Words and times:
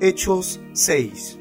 Hechos 0.00 0.60
6 0.74 1.40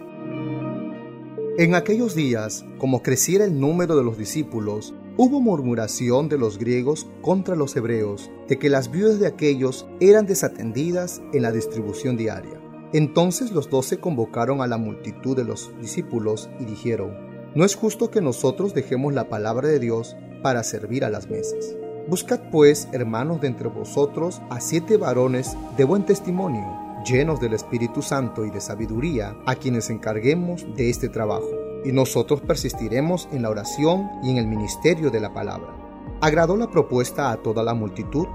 En 1.59 1.75
aquellos 1.75 2.15
días, 2.15 2.65
como 2.79 3.03
creciera 3.03 3.45
el 3.45 3.59
número 3.59 3.95
de 3.95 4.03
los 4.03 4.17
discípulos, 4.17 4.95
hubo 5.15 5.39
murmuración 5.39 6.27
de 6.27 6.39
los 6.39 6.57
griegos 6.57 7.05
contra 7.21 7.55
los 7.55 7.75
hebreos, 7.75 8.31
de 8.47 8.57
que 8.57 8.69
las 8.69 8.89
viudas 8.89 9.19
de 9.19 9.27
aquellos 9.27 9.85
eran 9.99 10.25
desatendidas 10.25 11.21
en 11.33 11.43
la 11.43 11.51
distribución 11.51 12.17
diaria. 12.17 12.59
Entonces 12.93 13.51
los 13.51 13.69
doce 13.69 13.99
convocaron 13.99 14.61
a 14.61 14.67
la 14.67 14.79
multitud 14.79 15.37
de 15.37 15.43
los 15.43 15.69
discípulos 15.79 16.49
y 16.59 16.65
dijeron, 16.65 17.15
No 17.53 17.63
es 17.63 17.75
justo 17.75 18.09
que 18.09 18.21
nosotros 18.21 18.73
dejemos 18.73 19.13
la 19.13 19.29
palabra 19.29 19.67
de 19.67 19.77
Dios 19.77 20.17
para 20.41 20.63
servir 20.63 21.05
a 21.05 21.11
las 21.11 21.29
mesas. 21.29 21.75
Buscad 22.07 22.49
pues, 22.49 22.87
hermanos 22.91 23.39
de 23.39 23.49
entre 23.49 23.67
vosotros, 23.67 24.41
a 24.49 24.61
siete 24.61 24.97
varones 24.97 25.55
de 25.77 25.83
buen 25.83 26.07
testimonio, 26.07 26.86
llenos 27.07 27.39
del 27.39 27.53
Espíritu 27.53 28.01
Santo 28.01 28.45
y 28.45 28.49
de 28.49 28.61
sabiduría, 28.61 29.35
a 29.45 29.55
quienes 29.55 29.89
encarguemos 29.89 30.65
de 30.75 30.89
este 30.89 31.09
trabajo, 31.09 31.49
y 31.85 31.91
nosotros 31.91 32.41
persistiremos 32.41 33.29
en 33.31 33.43
la 33.43 33.49
oración 33.49 34.09
y 34.23 34.31
en 34.31 34.37
el 34.37 34.47
ministerio 34.47 35.09
de 35.09 35.19
la 35.19 35.33
palabra. 35.33 35.73
Agradó 36.21 36.57
la 36.57 36.69
propuesta 36.69 37.31
a 37.31 37.37
toda 37.37 37.63
la 37.63 37.73
multitud, 37.73 38.27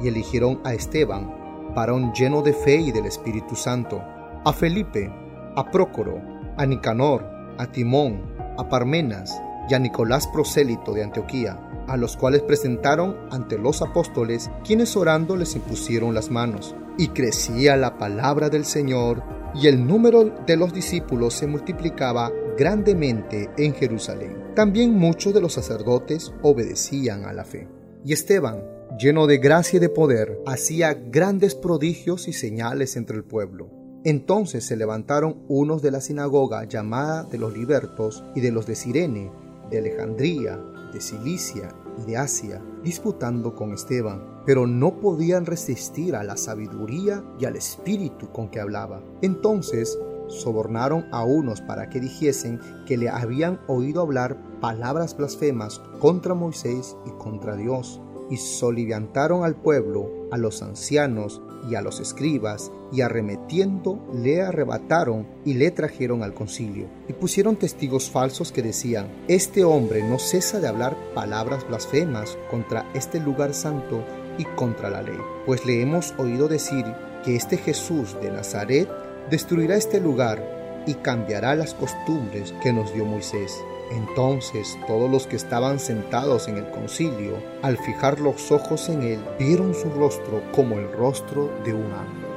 y 0.00 0.08
eligieron 0.08 0.60
a 0.64 0.74
Esteban, 0.74 1.72
varón 1.74 2.12
lleno 2.12 2.42
de 2.42 2.52
fe 2.52 2.76
y 2.76 2.92
del 2.92 3.06
Espíritu 3.06 3.56
Santo, 3.56 4.00
a 4.44 4.52
Felipe, 4.52 5.12
a 5.56 5.70
Prócoro, 5.70 6.20
a 6.56 6.66
Nicanor, 6.66 7.24
a 7.58 7.66
Timón, 7.66 8.22
a 8.56 8.68
Parmenas 8.68 9.40
y 9.68 9.74
a 9.74 9.78
Nicolás 9.78 10.26
prosélito 10.28 10.92
de 10.92 11.04
Antioquía 11.04 11.67
a 11.88 11.96
los 11.96 12.16
cuales 12.16 12.42
presentaron 12.42 13.16
ante 13.30 13.58
los 13.58 13.82
apóstoles, 13.82 14.50
quienes 14.64 14.96
orando 14.96 15.36
les 15.36 15.56
impusieron 15.56 16.14
las 16.14 16.30
manos. 16.30 16.74
Y 16.96 17.08
crecía 17.08 17.76
la 17.76 17.98
palabra 17.98 18.48
del 18.50 18.64
Señor, 18.64 19.22
y 19.54 19.66
el 19.66 19.86
número 19.86 20.24
de 20.46 20.56
los 20.56 20.72
discípulos 20.72 21.34
se 21.34 21.46
multiplicaba 21.46 22.30
grandemente 22.56 23.50
en 23.56 23.74
Jerusalén. 23.74 24.36
También 24.54 24.92
muchos 24.92 25.32
de 25.32 25.40
los 25.40 25.54
sacerdotes 25.54 26.32
obedecían 26.42 27.24
a 27.24 27.32
la 27.32 27.44
fe. 27.44 27.68
Y 28.04 28.12
Esteban, 28.12 28.62
lleno 28.98 29.26
de 29.26 29.38
gracia 29.38 29.78
y 29.78 29.80
de 29.80 29.88
poder, 29.88 30.38
hacía 30.46 30.94
grandes 30.94 31.54
prodigios 31.54 32.28
y 32.28 32.32
señales 32.32 32.96
entre 32.96 33.16
el 33.16 33.24
pueblo. 33.24 33.70
Entonces 34.04 34.64
se 34.64 34.76
levantaron 34.76 35.42
unos 35.48 35.82
de 35.82 35.90
la 35.90 36.00
sinagoga 36.00 36.64
llamada 36.64 37.24
de 37.24 37.38
los 37.38 37.56
libertos 37.56 38.24
y 38.34 38.40
de 38.40 38.52
los 38.52 38.66
de 38.66 38.76
Sirene, 38.76 39.30
de 39.70 39.78
Alejandría, 39.78 40.60
de 40.92 41.00
Cilicia 41.00 41.74
y 41.98 42.10
de 42.10 42.16
Asia, 42.16 42.62
disputando 42.82 43.54
con 43.54 43.72
Esteban, 43.72 44.42
pero 44.46 44.66
no 44.66 45.00
podían 45.00 45.46
resistir 45.46 46.14
a 46.14 46.24
la 46.24 46.36
sabiduría 46.36 47.24
y 47.38 47.44
al 47.44 47.56
espíritu 47.56 48.30
con 48.32 48.48
que 48.48 48.60
hablaba. 48.60 49.02
Entonces 49.22 49.98
sobornaron 50.28 51.06
a 51.10 51.24
unos 51.24 51.60
para 51.60 51.88
que 51.88 52.00
dijesen 52.00 52.60
que 52.86 52.96
le 52.96 53.08
habían 53.08 53.60
oído 53.66 54.02
hablar 54.02 54.36
palabras 54.60 55.16
blasfemas 55.16 55.80
contra 56.00 56.34
Moisés 56.34 56.96
y 57.06 57.10
contra 57.12 57.56
Dios, 57.56 58.00
y 58.30 58.36
soliviantaron 58.36 59.44
al 59.44 59.56
pueblo, 59.56 60.10
a 60.30 60.36
los 60.36 60.62
ancianos 60.62 61.40
y 61.70 61.74
a 61.74 61.82
los 61.82 62.00
escribas, 62.00 62.70
y 62.92 63.00
arremetiendo 63.00 63.98
le 64.14 64.42
arrebataron 64.42 65.26
y 65.44 65.54
le 65.54 65.70
trajeron 65.70 66.22
al 66.22 66.34
concilio. 66.34 66.86
Y 67.08 67.12
pusieron 67.12 67.56
testigos 67.56 68.10
falsos 68.10 68.52
que 68.52 68.62
decían, 68.62 69.08
Este 69.28 69.64
hombre 69.64 70.02
no 70.02 70.18
cesa 70.18 70.60
de 70.60 70.68
hablar 70.68 70.96
palabras 71.14 71.66
blasfemas 71.66 72.38
contra 72.50 72.90
este 72.94 73.20
lugar 73.20 73.54
santo 73.54 74.04
y 74.38 74.44
contra 74.44 74.90
la 74.90 75.02
ley. 75.02 75.18
Pues 75.46 75.66
le 75.66 75.82
hemos 75.82 76.14
oído 76.18 76.48
decir 76.48 76.84
que 77.24 77.36
este 77.36 77.56
Jesús 77.56 78.16
de 78.22 78.30
Nazaret 78.30 78.88
destruirá 79.30 79.76
este 79.76 80.00
lugar 80.00 80.84
y 80.86 80.94
cambiará 80.94 81.54
las 81.54 81.74
costumbres 81.74 82.54
que 82.62 82.72
nos 82.72 82.94
dio 82.94 83.04
Moisés. 83.04 83.58
Entonces 83.90 84.78
todos 84.86 85.10
los 85.10 85.26
que 85.26 85.36
estaban 85.36 85.78
sentados 85.78 86.48
en 86.48 86.58
el 86.58 86.70
concilio, 86.70 87.42
al 87.62 87.78
fijar 87.78 88.20
los 88.20 88.52
ojos 88.52 88.88
en 88.88 89.02
él, 89.02 89.24
vieron 89.38 89.74
su 89.74 89.90
rostro 89.90 90.42
como 90.52 90.78
el 90.78 90.92
rostro 90.92 91.50
de 91.64 91.74
un 91.74 91.92
ángel. 91.92 92.27